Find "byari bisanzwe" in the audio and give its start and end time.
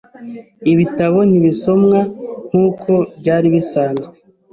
3.19-4.07